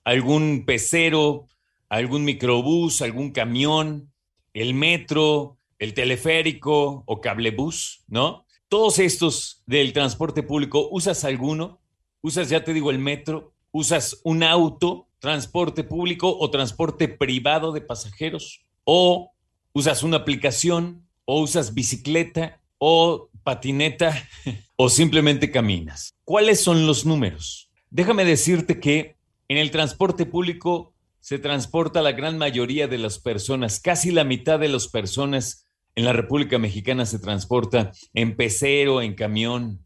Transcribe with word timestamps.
algún 0.05 0.63
pecero, 0.65 1.49
algún 1.89 2.23
microbús, 2.23 3.01
algún 3.01 3.31
camión, 3.31 4.13
el 4.55 4.73
metro, 4.73 5.57
el 5.77 5.93
teleférico 5.93 7.03
o 7.05 7.21
cablebús, 7.21 8.03
¿no? 8.07 8.45
Todos 8.69 8.99
estos 8.99 9.61
del 9.67 9.93
transporte 9.93 10.43
público, 10.43 10.87
¿usas 10.91 11.23
alguno? 11.25 11.81
¿Usas, 12.21 12.49
ya 12.49 12.63
te 12.63 12.73
digo, 12.73 12.89
el 12.89 12.97
metro? 12.97 13.53
¿Usas 13.71 14.21
un 14.23 14.43
auto, 14.43 15.09
transporte 15.19 15.83
público 15.83 16.35
o 16.39 16.49
transporte 16.49 17.09
privado 17.09 17.73
de 17.73 17.81
pasajeros? 17.81 18.61
¿O 18.85 19.33
usas 19.73 20.03
una 20.03 20.17
aplicación? 20.17 21.05
¿O 21.25 21.41
usas 21.41 21.73
bicicleta? 21.73 22.61
¿O 22.77 23.29
patineta? 23.43 24.27
¿O 24.77 24.89
simplemente 24.89 25.51
caminas? 25.51 26.15
¿Cuáles 26.23 26.61
son 26.61 26.87
los 26.87 27.05
números? 27.05 27.69
Déjame 27.89 28.23
decirte 28.23 28.79
que 28.79 29.17
en 29.49 29.57
el 29.57 29.69
transporte 29.69 30.25
público 30.25 30.94
se 31.25 31.39
transporta 31.39 32.03
la 32.03 32.11
gran 32.11 32.37
mayoría 32.37 32.87
de 32.87 32.99
las 32.99 33.17
personas, 33.17 33.79
casi 33.79 34.11
la 34.11 34.23
mitad 34.23 34.59
de 34.59 34.67
las 34.67 34.87
personas 34.87 35.65
en 35.95 36.05
la 36.05 36.13
República 36.13 36.59
Mexicana 36.59 37.07
se 37.07 37.17
transporta 37.17 37.91
en 38.13 38.37
pecero, 38.37 39.01
en 39.01 39.15
camión, 39.15 39.83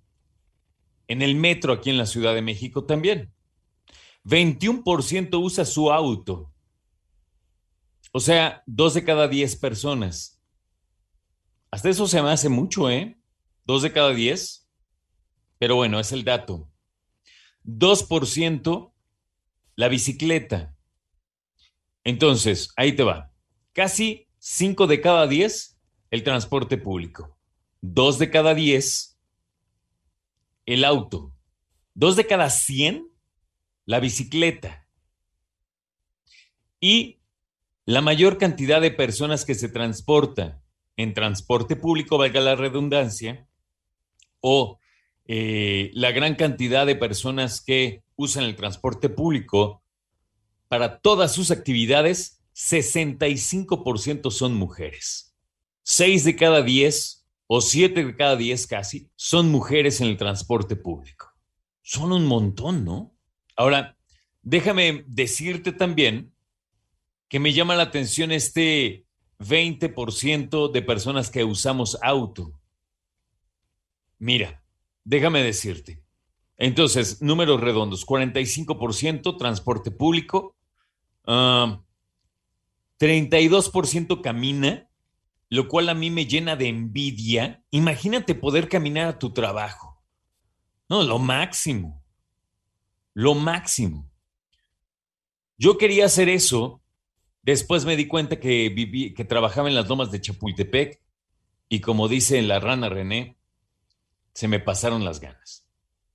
en 1.08 1.22
el 1.22 1.36
metro 1.36 1.72
aquí 1.72 1.92
en 1.92 1.98
la 1.98 2.08
Ciudad 2.08 2.36
de 2.36 2.42
México 2.42 2.84
también. 2.84 3.32
21% 4.26 5.42
usa 5.42 5.64
su 5.64 5.94
auto. 5.94 6.52
O 8.12 8.20
sea, 8.20 8.62
dos 8.66 8.94
de 8.94 9.06
cada 9.06 9.30
diez 9.30 9.56
personas. 9.56 10.44
Hasta 11.72 11.88
eso 11.88 12.06
se 12.06 12.22
me 12.22 12.32
hace 12.32 12.50
mucho, 12.50 12.90
¿eh? 12.90 13.18
Dos 13.64 13.84
de 13.84 13.94
cada 13.94 14.10
diez. 14.10 14.68
Pero 15.58 15.78
bueno, 15.78 16.02
es 16.02 16.12
el 16.12 16.26
dato. 16.26 16.70
2% 17.64 18.92
la 19.78 19.88
bicicleta. 19.88 20.76
Entonces, 22.04 22.72
ahí 22.76 22.94
te 22.94 23.04
va. 23.04 23.32
Casi 23.74 24.28
5 24.40 24.88
de 24.88 25.02
cada 25.02 25.28
10 25.28 25.80
el 26.12 26.24
transporte 26.24 26.78
público. 26.78 27.38
Dos 27.82 28.20
de 28.20 28.30
cada 28.30 28.54
10 28.54 29.18
el 30.66 30.86
auto. 30.86 31.34
Dos 31.94 32.16
de 32.16 32.26
cada 32.26 32.50
100 32.50 33.10
la 33.86 34.00
bicicleta. 34.00 34.88
Y 36.80 37.20
la 37.86 38.02
mayor 38.02 38.38
cantidad 38.38 38.82
de 38.82 38.92
personas 38.92 39.46
que 39.46 39.56
se 39.56 39.68
transporta 39.68 40.62
en 40.96 41.14
transporte 41.14 41.76
público, 41.76 42.18
valga 42.18 42.40
la 42.40 42.56
redundancia, 42.56 43.48
o 44.42 44.80
eh, 45.26 45.90
la 45.94 46.12
gran 46.12 46.36
cantidad 46.36 46.86
de 46.86 46.96
personas 46.96 47.62
que 47.62 48.04
usan 48.16 48.44
el 48.44 48.56
transporte 48.56 49.10
público 49.10 49.82
para 50.70 51.02
todas 51.02 51.34
sus 51.34 51.52
actividades, 51.52 52.42
65% 52.56 54.32
son 54.32 54.54
mujeres. 54.54 55.36
6 55.84 56.24
de 56.24 56.36
cada 56.36 56.62
10 56.62 57.28
o 57.48 57.62
7 57.62 58.06
de 58.06 58.16
cada 58.16 58.36
10 58.36 58.68
casi 58.68 59.10
son 59.16 59.50
mujeres 59.52 60.00
en 60.00 60.08
el 60.08 60.18
transporte 60.18 60.76
público. 60.76 61.34
Son 61.82 62.12
un 62.12 62.26
montón, 62.28 62.86
¿no? 62.86 63.16
Ahora, 63.56 63.98
déjame 64.42 65.04
decirte 65.08 65.72
también 65.72 66.34
que 67.28 67.40
me 67.40 67.54
llama 67.54 67.76
la 67.76 67.84
atención 67.84 68.32
este 68.32 69.08
20% 69.40 70.72
de 70.72 70.82
personas 70.82 71.32
que 71.32 71.44
usamos 71.44 71.98
auto. 72.02 72.54
Mira, 74.20 74.64
déjame 75.04 75.42
decirte. 75.42 76.04
Entonces, 76.58 77.22
números 77.22 77.62
redondos, 77.62 78.06
45% 78.06 79.38
transporte 79.38 79.92
público, 79.92 80.58
uh, 81.30 81.82
32% 83.00 84.22
camina, 84.22 84.90
lo 85.50 85.68
cual 85.68 85.90
a 85.90 85.94
mí 85.94 86.10
me 86.10 86.26
llena 86.26 86.56
de 86.56 86.68
envidia. 86.68 87.64
Imagínate 87.72 88.36
poder 88.36 88.68
caminar 88.68 89.08
a 89.08 89.20
tu 89.20 89.32
trabajo. 89.32 90.04
No, 90.90 91.04
lo 91.04 91.20
máximo. 91.20 92.04
Lo 93.14 93.36
máximo. 93.36 94.10
Yo 95.58 95.78
quería 95.78 96.06
hacer 96.06 96.30
eso. 96.30 96.82
Después 97.42 97.86
me 97.86 97.96
di 97.96 98.08
cuenta 98.08 98.40
que, 98.40 98.70
viví, 98.70 99.14
que 99.14 99.26
trabajaba 99.26 99.70
en 99.70 99.76
las 99.76 99.88
lomas 99.88 100.12
de 100.12 100.22
Chapultepec 100.22 101.02
y 101.70 101.80
como 101.82 102.08
dice 102.08 102.42
la 102.42 102.60
rana 102.60 102.90
René, 102.90 103.38
se 104.34 104.48
me 104.48 104.60
pasaron 104.60 105.06
las 105.06 105.20
ganas, 105.20 105.68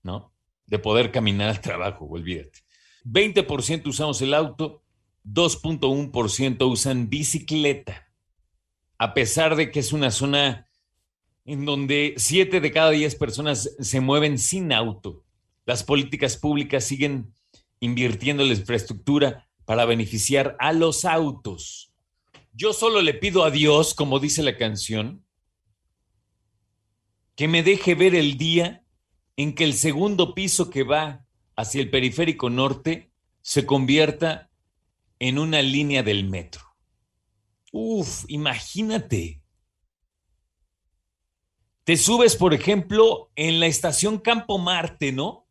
¿no? 0.02 0.32
De 0.66 0.78
poder 0.78 1.12
caminar 1.12 1.48
al 1.48 1.60
trabajo, 1.60 2.06
olvídate. 2.06 2.60
20% 3.04 3.86
usamos 3.86 4.20
el 4.22 4.34
auto, 4.34 4.83
2.1% 5.24 6.70
usan 6.70 7.08
bicicleta, 7.08 8.12
a 8.98 9.14
pesar 9.14 9.56
de 9.56 9.70
que 9.70 9.80
es 9.80 9.92
una 9.92 10.10
zona 10.10 10.68
en 11.44 11.64
donde 11.64 12.14
7 12.16 12.60
de 12.60 12.72
cada 12.72 12.90
10 12.90 13.14
personas 13.16 13.74
se 13.78 14.00
mueven 14.00 14.38
sin 14.38 14.72
auto. 14.72 15.24
Las 15.66 15.82
políticas 15.82 16.36
públicas 16.36 16.84
siguen 16.84 17.34
invirtiendo 17.80 18.42
en 18.42 18.50
la 18.50 18.54
infraestructura 18.54 19.48
para 19.64 19.84
beneficiar 19.84 20.56
a 20.58 20.72
los 20.72 21.04
autos. 21.04 21.92
Yo 22.52 22.72
solo 22.72 23.02
le 23.02 23.14
pido 23.14 23.44
a 23.44 23.50
Dios, 23.50 23.94
como 23.94 24.20
dice 24.20 24.42
la 24.42 24.56
canción, 24.56 25.24
que 27.34 27.48
me 27.48 27.62
deje 27.62 27.94
ver 27.94 28.14
el 28.14 28.36
día 28.36 28.84
en 29.36 29.54
que 29.54 29.64
el 29.64 29.74
segundo 29.74 30.34
piso 30.34 30.70
que 30.70 30.84
va 30.84 31.26
hacia 31.56 31.80
el 31.80 31.90
periférico 31.90 32.50
norte 32.50 33.10
se 33.42 33.66
convierta 33.66 34.50
en 35.24 35.38
una 35.38 35.62
línea 35.62 36.02
del 36.02 36.28
metro. 36.28 36.60
Uf, 37.72 38.26
imagínate. 38.28 39.40
Te 41.84 41.96
subes, 41.96 42.36
por 42.36 42.52
ejemplo, 42.52 43.32
en 43.34 43.58
la 43.58 43.64
estación 43.64 44.18
Campo 44.18 44.58
Marte, 44.58 45.12
¿no? 45.12 45.48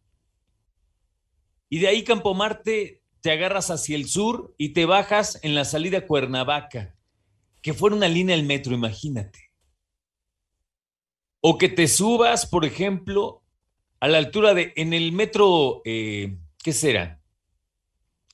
Y 1.70 1.80
de 1.80 1.88
ahí 1.88 2.04
Campo 2.04 2.36
Marte 2.36 3.02
te 3.22 3.32
agarras 3.32 3.72
hacia 3.72 3.96
el 3.96 4.08
sur 4.08 4.54
y 4.60 4.74
te 4.74 4.86
bajas 4.86 5.40
en 5.42 5.56
la 5.56 5.66
salida 5.66 6.06
Cuernavaca, 6.06 6.96
que 7.64 7.74
fuera 7.74 7.96
una 7.96 8.08
línea 8.08 8.36
del 8.36 8.46
metro, 8.46 8.76
imagínate. 8.76 9.50
O 11.42 11.58
que 11.58 11.70
te 11.70 11.88
subas, 11.88 12.46
por 12.46 12.64
ejemplo, 12.64 13.42
a 14.00 14.08
la 14.08 14.20
altura 14.20 14.54
de, 14.54 14.72
en 14.76 14.94
el 14.94 15.14
metro, 15.14 15.82
eh, 15.84 16.38
¿qué 16.64 16.74
será? 16.74 17.23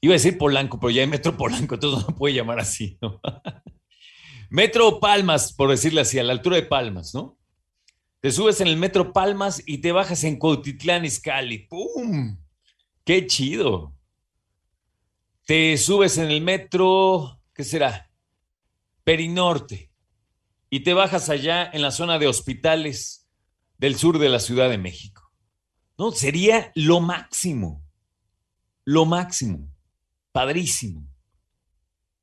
Iba 0.01 0.13
a 0.13 0.17
decir 0.17 0.37
Polanco, 0.37 0.79
pero 0.79 0.91
ya 0.91 1.01
hay 1.01 1.07
Metro 1.07 1.35
Polanco, 1.35 1.75
entonces 1.75 2.07
no 2.07 2.15
puede 2.15 2.35
llamar 2.35 2.59
así, 2.59 2.97
¿no? 3.01 3.19
metro 4.49 4.99
Palmas, 4.99 5.53
por 5.53 5.69
decirle 5.69 6.01
así, 6.01 6.19
a 6.19 6.23
la 6.23 6.33
altura 6.33 6.55
de 6.55 6.63
Palmas, 6.63 7.13
¿no? 7.13 7.37
Te 8.21 8.31
subes 8.31 8.59
en 8.61 8.67
el 8.67 8.77
Metro 8.77 9.13
Palmas 9.13 9.63
y 9.65 9.77
te 9.77 9.91
bajas 9.91 10.23
en 10.23 10.37
Cuautitlán 10.37 11.05
Izcalli. 11.05 11.67
¡Pum! 11.67 12.37
¡Qué 13.05 13.25
chido! 13.27 13.95
Te 15.49 15.77
subes 15.77 16.19
en 16.19 16.29
el 16.29 16.41
metro, 16.41 17.41
¿qué 17.55 17.63
será? 17.63 18.11
Perinorte. 19.03 19.91
Y 20.69 20.81
te 20.81 20.93
bajas 20.93 21.29
allá 21.29 21.67
en 21.73 21.81
la 21.81 21.89
zona 21.89 22.19
de 22.19 22.27
hospitales 22.27 23.27
del 23.79 23.95
sur 23.95 24.19
de 24.19 24.29
la 24.29 24.39
Ciudad 24.39 24.69
de 24.69 24.77
México. 24.77 25.33
No, 25.97 26.11
sería 26.11 26.71
lo 26.75 26.99
máximo. 26.99 27.83
Lo 28.85 29.05
máximo. 29.05 29.71
Padrísimo. 30.31 31.07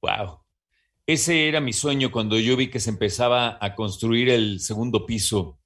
Wow. 0.02 0.40
Ese 1.06 1.48
era 1.48 1.60
mi 1.60 1.72
sueño 1.72 2.10
cuando 2.10 2.38
yo 2.38 2.56
vi 2.56 2.68
que 2.68 2.80
se 2.80 2.90
empezaba 2.90 3.58
a 3.60 3.74
construir 3.74 4.28
el 4.28 4.60
segundo 4.60 5.06
piso 5.06 5.58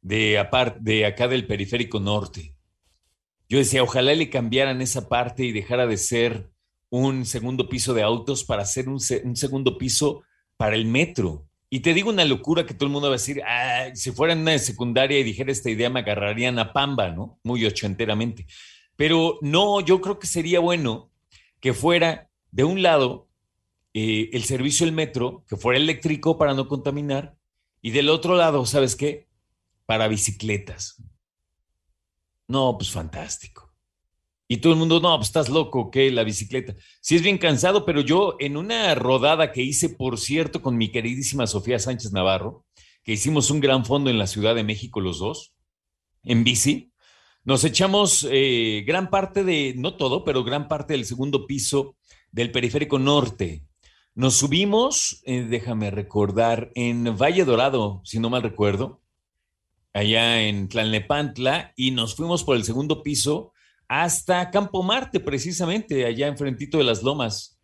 de, 0.00 0.46
de 0.80 1.06
acá 1.06 1.28
del 1.28 1.46
periférico 1.46 2.00
norte. 2.00 2.54
Yo 3.48 3.58
decía, 3.58 3.82
ojalá 3.82 4.14
le 4.14 4.30
cambiaran 4.30 4.82
esa 4.82 5.08
parte 5.08 5.44
y 5.44 5.52
dejara 5.52 5.86
de 5.86 5.96
ser 5.96 6.50
un 6.90 7.24
segundo 7.24 7.68
piso 7.68 7.94
de 7.94 8.02
autos 8.02 8.44
para 8.44 8.62
hacer 8.62 8.88
un, 8.88 8.98
un 9.24 9.36
segundo 9.36 9.78
piso 9.78 10.22
para 10.56 10.76
el 10.76 10.84
metro. 10.84 11.46
Y 11.70 11.80
te 11.80 11.94
digo 11.94 12.10
una 12.10 12.26
locura 12.26 12.66
que 12.66 12.74
todo 12.74 12.86
el 12.86 12.92
mundo 12.92 13.08
va 13.08 13.14
a 13.14 13.18
decir, 13.18 13.42
si 13.94 14.10
fuera 14.12 14.34
en 14.34 14.40
una 14.40 14.58
secundaria 14.58 15.18
y 15.18 15.22
dijera 15.22 15.50
esta 15.50 15.70
idea, 15.70 15.88
me 15.88 16.00
agarrarían 16.00 16.58
a 16.58 16.74
pamba, 16.74 17.10
¿no? 17.10 17.40
Muy 17.44 17.64
ochenteramente. 17.64 18.46
Pero 18.94 19.38
no, 19.40 19.80
yo 19.80 20.02
creo 20.02 20.18
que 20.18 20.26
sería 20.26 20.60
bueno 20.60 21.11
que 21.62 21.72
fuera 21.72 22.28
de 22.50 22.64
un 22.64 22.82
lado 22.82 23.30
eh, 23.94 24.30
el 24.32 24.42
servicio 24.44 24.84
del 24.84 24.94
metro, 24.94 25.44
que 25.48 25.56
fuera 25.56 25.78
eléctrico 25.78 26.36
para 26.36 26.54
no 26.54 26.66
contaminar, 26.66 27.36
y 27.80 27.92
del 27.92 28.10
otro 28.10 28.34
lado, 28.34 28.66
¿sabes 28.66 28.96
qué? 28.96 29.28
Para 29.86 30.08
bicicletas. 30.08 31.02
No, 32.48 32.76
pues 32.76 32.90
fantástico. 32.90 33.72
Y 34.48 34.56
todo 34.58 34.72
el 34.72 34.78
mundo, 34.78 35.00
no, 35.00 35.16
pues 35.16 35.28
estás 35.28 35.48
loco, 35.48 35.90
¿qué? 35.90 36.10
La 36.10 36.24
bicicleta. 36.24 36.74
Sí 37.00 37.14
es 37.14 37.22
bien 37.22 37.38
cansado, 37.38 37.86
pero 37.86 38.00
yo 38.00 38.36
en 38.40 38.56
una 38.56 38.94
rodada 38.96 39.52
que 39.52 39.62
hice, 39.62 39.88
por 39.88 40.18
cierto, 40.18 40.62
con 40.62 40.76
mi 40.76 40.90
queridísima 40.90 41.46
Sofía 41.46 41.78
Sánchez 41.78 42.12
Navarro, 42.12 42.66
que 43.04 43.12
hicimos 43.12 43.50
un 43.50 43.60
gran 43.60 43.84
fondo 43.84 44.10
en 44.10 44.18
la 44.18 44.26
Ciudad 44.26 44.56
de 44.56 44.64
México 44.64 45.00
los 45.00 45.20
dos, 45.20 45.54
en 46.24 46.42
bici, 46.42 46.91
nos 47.44 47.64
echamos 47.64 48.26
eh, 48.30 48.84
gran 48.86 49.10
parte 49.10 49.44
de, 49.44 49.74
no 49.76 49.96
todo, 49.96 50.24
pero 50.24 50.44
gran 50.44 50.68
parte 50.68 50.94
del 50.94 51.04
segundo 51.04 51.46
piso 51.46 51.96
del 52.30 52.52
periférico 52.52 52.98
norte, 52.98 53.64
nos 54.14 54.34
subimos, 54.34 55.22
eh, 55.24 55.42
déjame 55.42 55.90
recordar, 55.90 56.70
en 56.74 57.16
Valle 57.16 57.44
Dorado, 57.44 58.02
si 58.04 58.18
no 58.18 58.28
mal 58.28 58.42
recuerdo, 58.42 59.00
allá 59.94 60.42
en 60.42 60.68
Tlalnepantla, 60.68 61.72
y 61.76 61.90
nos 61.92 62.14
fuimos 62.14 62.44
por 62.44 62.56
el 62.56 62.64
segundo 62.64 63.02
piso 63.02 63.52
hasta 63.88 64.50
Campo 64.50 64.82
Marte, 64.82 65.20
precisamente, 65.20 66.06
allá 66.06 66.26
enfrentito 66.26 66.78
de 66.78 66.84
las 66.84 67.02
lomas. 67.02 67.58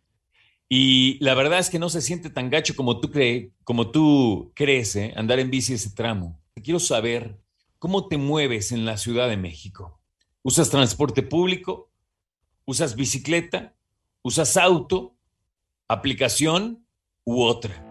Y 0.67 1.17
la 1.23 1.33
verdad 1.33 1.59
es 1.59 1.69
que 1.69 1.79
no 1.79 1.89
se 1.89 2.01
siente 2.01 2.29
tan 2.29 2.49
gacho 2.51 2.75
como 2.75 2.99
tú, 2.99 3.09
crees, 3.09 3.51
como 3.63 3.89
tú 3.89 4.51
crees, 4.55 4.95
¿eh? 4.95 5.13
andar 5.15 5.39
en 5.39 5.49
bici 5.49 5.73
ese 5.73 5.89
tramo. 5.91 6.39
Quiero 6.63 6.79
saber 6.79 7.39
cómo 7.79 8.07
te 8.07 8.17
mueves 8.17 8.71
en 8.71 8.85
la 8.85 8.97
Ciudad 8.97 9.27
de 9.27 9.37
México. 9.37 9.99
¿Usas 10.43 10.69
transporte 10.69 11.23
público? 11.23 11.89
¿Usas 12.65 12.95
bicicleta? 12.95 13.73
¿Usas 14.21 14.57
auto? 14.57 15.15
aplicación 15.89 16.85
u 17.25 17.41
otra. 17.41 17.83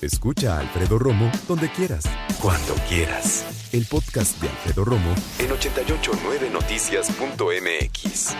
Escucha 0.00 0.56
a 0.56 0.60
Alfredo 0.60 0.98
Romo 0.98 1.30
donde 1.46 1.70
quieras, 1.70 2.04
cuando 2.40 2.74
quieras. 2.88 3.68
El 3.72 3.84
podcast 3.84 4.40
de 4.40 4.48
Alfredo 4.48 4.84
Romo 4.84 5.14
en 5.38 5.50
889noticias.mx. 5.50 8.34